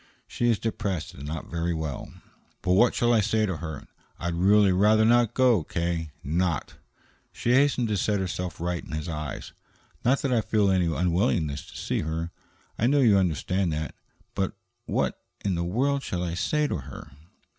[0.27, 2.11] She is depressed and not very well."
[2.63, 3.85] "But what shall I say to her?
[4.17, 6.09] I'd really rather not go, K.
[6.23, 6.73] Not,"
[7.31, 9.53] she hastened to set herself right in his eyes
[10.03, 12.31] "not that I feel any unwillingness to see her.
[12.79, 13.93] I know you understand that.
[14.33, 14.53] But
[14.87, 17.11] what in the world shall I say to her?"